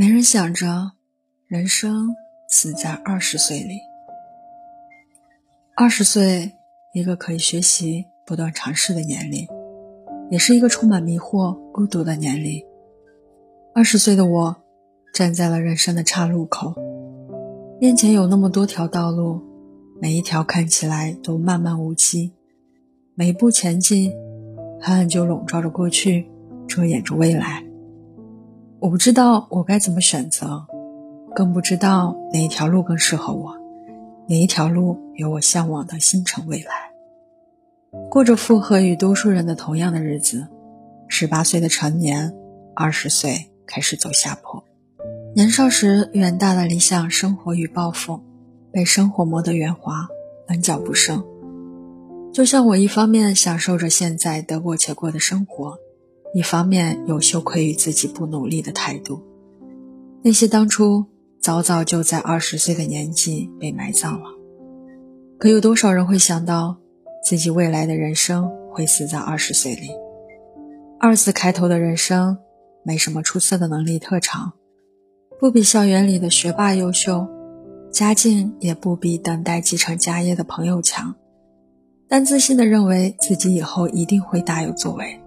[0.00, 0.92] 没人想着，
[1.48, 2.14] 人生
[2.48, 3.80] 死在二十岁里。
[5.74, 6.52] 二十岁，
[6.94, 9.44] 一个可以学习、不断尝试的年龄，
[10.30, 12.64] 也是一个充满迷惑、孤独的年龄。
[13.74, 14.56] 二十岁的我，
[15.12, 16.76] 站在了人生的岔路口，
[17.80, 19.42] 面前有那么多条道路，
[20.00, 22.32] 每一条看起来都漫漫无期，
[23.16, 24.12] 每一步前进，
[24.80, 26.30] 黑暗就笼罩着过去，
[26.68, 27.67] 遮掩着未来。
[28.80, 30.64] 我不知道我该怎么选择，
[31.34, 33.56] 更不知道哪一条路更适合我，
[34.28, 36.92] 哪一条路有我向往的星辰未来。
[38.08, 40.46] 过着附和与多数人的同样的日子，
[41.08, 42.32] 十八岁的成年，
[42.76, 44.62] 二十岁开始走下坡。
[45.34, 48.20] 年少时远大的理想、生活与抱负，
[48.70, 50.06] 被生活磨得圆滑，
[50.46, 51.24] 棱角不剩。
[52.32, 55.78] 就像我一方面享受着现在得过且过的生活。
[56.34, 59.22] 一方面有羞愧于自己不努力的态度，
[60.22, 61.06] 那些当初
[61.40, 64.30] 早早就在二十岁的年纪被埋葬了。
[65.38, 66.76] 可有多少人会想到，
[67.24, 69.88] 自己未来的人生会死在二十岁里？
[71.00, 72.38] 二字开头的人生，
[72.82, 74.52] 没什么出色的能力特长，
[75.40, 77.26] 不比校园里的学霸优秀，
[77.90, 81.14] 家境也不比等待继承家业的朋友强，
[82.08, 85.20] 但自信的认为自己以后一定会大有作为。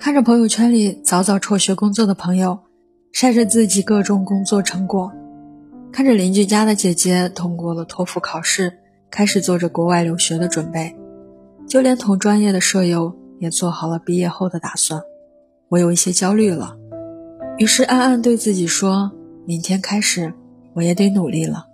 [0.00, 2.58] 看着朋友圈里早早辍学工作的朋友，
[3.12, 5.10] 晒着自己各种工作成果；
[5.92, 8.72] 看着邻居家的姐姐通过了托福考试，
[9.10, 10.96] 开始做着国外留学的准备；
[11.68, 15.02] 就连同专业的舍友也做好了毕业后的打算。
[15.68, 16.74] 我有一些焦虑了，
[17.58, 19.12] 于是暗暗对自己说：
[19.44, 20.32] 明天开始，
[20.72, 21.66] 我也得努力了。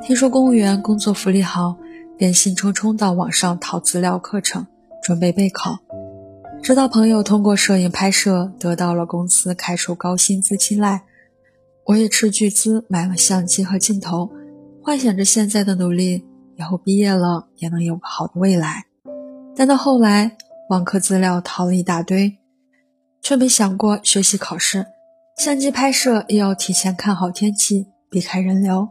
[0.00, 1.76] 听说公务员工作福利好，
[2.16, 4.66] 便兴冲冲到网上淘资料课程，
[5.02, 5.78] 准备备考。
[6.64, 11.02] 直到朋友通过摄影拍摄得到了公司开出高薪资青睐，
[11.84, 14.30] 我也斥巨资买了相机和镜头，
[14.82, 16.24] 幻想着现在的努力
[16.56, 18.86] 以后毕业了也能有个好的未来。
[19.54, 20.38] 但到后来，
[20.70, 22.38] 网课资料淘了一大堆，
[23.20, 24.86] 却没想过学习考试。
[25.36, 28.88] 相机拍摄也要提前看好天气，避开人流。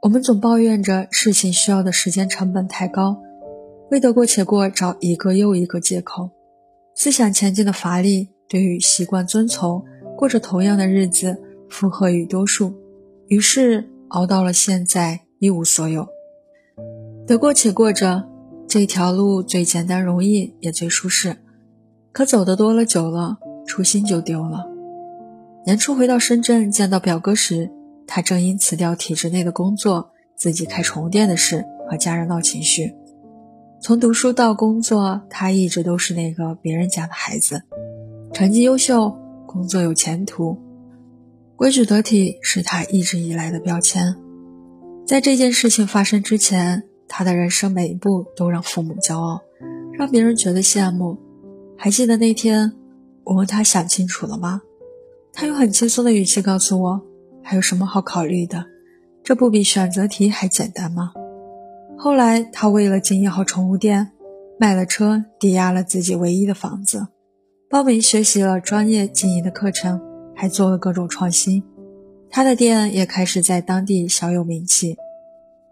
[0.00, 3.20] 我们总抱怨着事情需要的时间成本太高，
[3.90, 6.30] 为得过且过找一个又一个借口。
[6.94, 9.84] 思想前进的乏力，对于习惯遵从、
[10.16, 12.74] 过着同样的日子，附和于多数，
[13.28, 16.06] 于是熬到了现在一无所有。
[17.26, 18.28] 得过且过着，
[18.68, 21.36] 这条路最简单容易，也最舒适。
[22.12, 24.66] 可走的多了久了，初心就丢了。
[25.64, 27.70] 年初回到深圳见到表哥时，
[28.06, 32.94] 他正因辞掉体制内的工作、自己开宠物店的事和家人闹情绪。
[33.82, 37.64] 从读书到工作，他一直都是那个别人家的孩子，
[38.32, 40.56] 成绩优秀，工作有前途，
[41.56, 44.14] 规矩得体是他一直以来的标签。
[45.04, 49.42] 在这件事情发生之前，他的人生每一步都让父母骄傲，
[49.98, 51.18] 让别人觉得羡慕。
[51.76, 52.72] 还记得那天，
[53.24, 54.62] 我问他想清楚了吗？
[55.32, 57.02] 他用很轻松的语气告诉我
[57.42, 58.64] ：“还有什么好考虑的？
[59.24, 61.12] 这不比选择题还简单吗？”
[62.04, 64.10] 后来，他为了经营好宠物店，
[64.58, 67.06] 卖了车，抵押了自己唯一的房子，
[67.70, 70.02] 报名学习了专业经营的课程，
[70.34, 71.62] 还做了各种创新。
[72.28, 74.96] 他的店也开始在当地小有名气。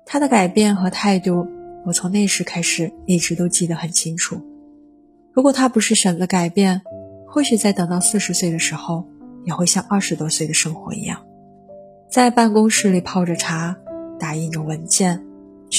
[0.07, 1.49] 他的改变和态度，
[1.85, 4.41] 我从那时开始一直都记得很清楚。
[5.33, 6.83] 如果他不是选择改变，
[7.27, 9.05] 或许在等到四十岁的时候，
[9.45, 11.27] 也会像二十多岁的生活一样，
[12.09, 13.77] 在办公室里泡着茶，
[14.21, 15.27] 打印着文件。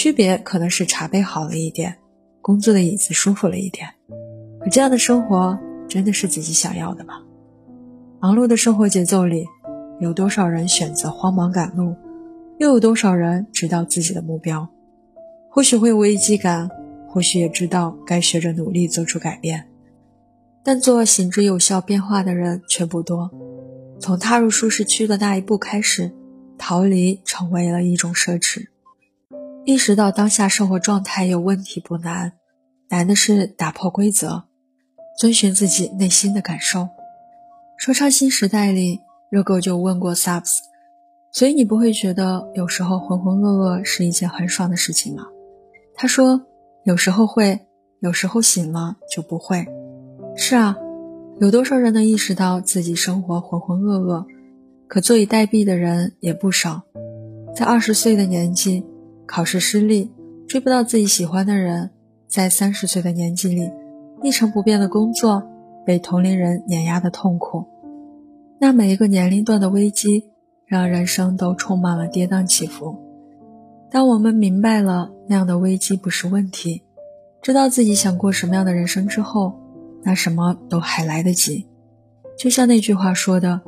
[0.02, 1.96] 区别可能是茶杯好了一点，
[2.42, 3.88] 工作的椅子舒服了一点，
[4.60, 5.56] 可这样的生活
[5.88, 7.22] 真的是自己想要的吗？
[8.20, 9.46] 忙碌的生活节奏里，
[10.00, 11.96] 有多少人选择慌忙赶路，
[12.58, 14.68] 又有多少人知道自己的目标？
[15.52, 16.68] 或许会有危机感，
[17.08, 19.68] 或许也知道该学着努力做出改变，
[20.64, 23.30] 但做行之有效变化的人却不多。
[24.00, 26.12] 从踏入舒适区的那一步开始，
[26.58, 28.71] 逃离成为了一种奢侈。
[29.64, 32.34] 意识到当下生活状态有问题不难，
[32.90, 34.46] 难的是打破规则，
[35.20, 36.90] 遵循自己内心的感受。
[37.78, 39.00] 说唱新时代里，
[39.30, 40.58] 热狗就问过 Subs，
[41.32, 45.28] 所以你不会觉得有时候浑浑噩噩是一件很爽的事情吗？
[45.94, 46.42] 他说，
[46.84, 47.60] 有时候会，
[48.00, 49.64] 有时候醒了就不会。
[50.36, 50.76] 是啊，
[51.40, 54.26] 有多少人能意识到自己生活浑浑噩噩，
[54.88, 56.82] 可坐以待毙的人也不少。
[57.56, 58.84] 在二十岁的年纪。
[59.32, 60.12] 考试失利，
[60.46, 61.90] 追不到自己喜欢的人，
[62.28, 63.72] 在三十岁的年纪里，
[64.22, 65.42] 一成不变的工作，
[65.86, 67.66] 被同龄人碾压的痛苦。
[68.60, 70.26] 那每一个年龄段的危机，
[70.66, 72.94] 让人生都充满了跌宕起伏。
[73.90, 76.84] 当我们明白了那样的危机不是问题，
[77.42, 79.58] 知道自己想过什么样的人生之后，
[80.04, 81.70] 那什么都还来得及。
[82.38, 83.62] 就像那句话说的：“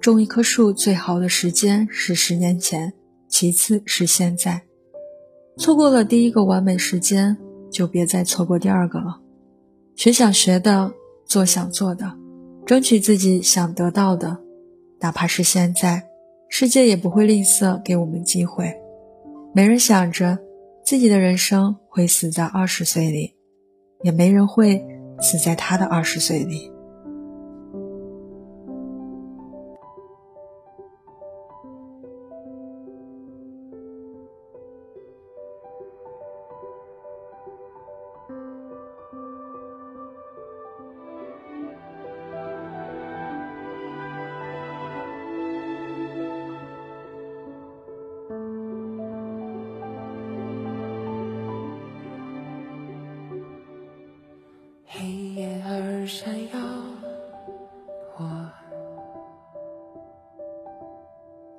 [0.00, 2.92] 种一棵树最好的时间是十年前，
[3.28, 4.62] 其次是现在。
[5.60, 7.36] 错过了第一个完美时间，
[7.70, 9.20] 就别再错过第二个了。
[9.94, 10.90] 学想学的，
[11.26, 12.10] 做想做的，
[12.64, 14.38] 争取自己想得到的，
[15.00, 16.02] 哪怕是现在，
[16.48, 18.74] 世界也不会吝啬给我们机会。”
[19.52, 20.38] 没人想着
[20.82, 23.34] 自己的人生会死在二十岁里，
[24.02, 24.82] 也没人会
[25.20, 26.69] 死在他的二十岁里。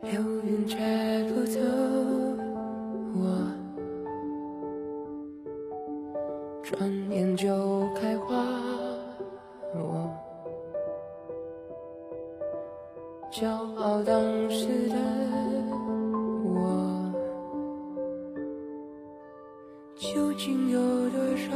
[0.01, 1.59] 流云摘不走，
[3.13, 3.47] 我
[6.63, 7.47] 转眼就
[7.95, 8.35] 开花，
[9.75, 10.09] 我
[13.31, 14.95] 骄傲当时的
[16.43, 17.13] 我，
[19.95, 20.79] 究竟有
[21.11, 21.51] 多少？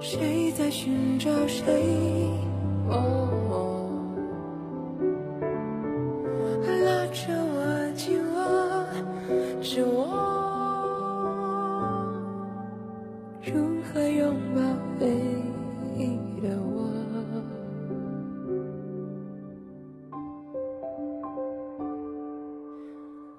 [0.00, 1.64] 谁在寻找谁？
[2.88, 3.23] 拉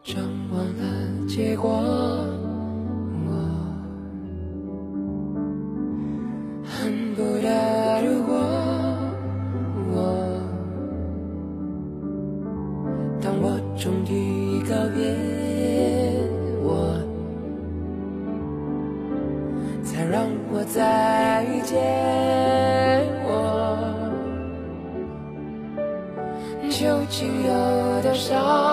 [0.06, 0.84] 张望了
[1.28, 1.68] 结果。
[3.26, 3.32] 我
[6.64, 7.50] 恨不得
[8.06, 8.36] 如果
[9.92, 9.96] 我，
[13.20, 15.02] 当我终于告别
[16.62, 17.02] 我，
[19.84, 21.74] 才让我再遇见
[23.24, 23.34] 我。
[26.70, 28.65] 究竟有多少？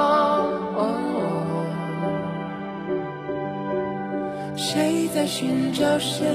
[4.56, 6.26] 谁在寻找谁？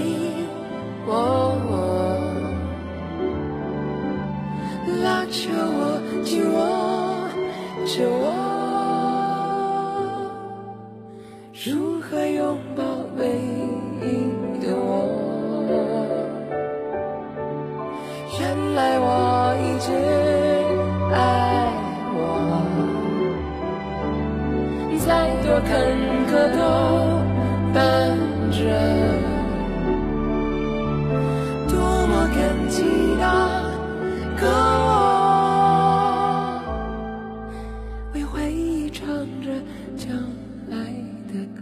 [5.04, 6.58] 拉着我，紧握
[7.86, 8.47] 着我。
[32.28, 32.84] 多么感激
[33.18, 33.26] 那
[34.36, 34.48] 个
[34.86, 36.62] 我，
[38.14, 39.08] 为回忆唱
[39.42, 39.50] 着
[39.96, 40.12] 将
[40.70, 40.78] 来。
[41.28, 41.62] 的歌，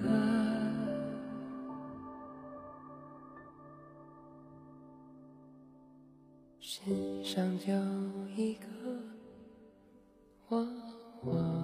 [6.60, 7.74] 世上就
[8.36, 8.67] 一个
[10.50, 10.65] 我。
[11.24, 11.54] 我。